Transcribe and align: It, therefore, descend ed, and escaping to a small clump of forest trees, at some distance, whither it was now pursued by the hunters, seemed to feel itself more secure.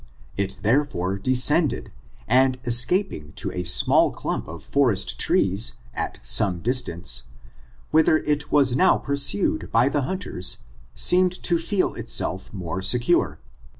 It, 0.35 0.57
therefore, 0.63 1.19
descend 1.19 1.75
ed, 1.75 1.91
and 2.27 2.59
escaping 2.65 3.33
to 3.33 3.51
a 3.51 3.63
small 3.63 4.11
clump 4.11 4.47
of 4.47 4.63
forest 4.63 5.19
trees, 5.19 5.75
at 5.93 6.19
some 6.23 6.59
distance, 6.61 7.25
whither 7.91 8.17
it 8.17 8.51
was 8.51 8.75
now 8.75 8.97
pursued 8.97 9.71
by 9.71 9.89
the 9.89 10.01
hunters, 10.01 10.57
seemed 10.95 11.33
to 11.43 11.59
feel 11.59 11.93
itself 11.93 12.51
more 12.51 12.81
secure. 12.81 13.37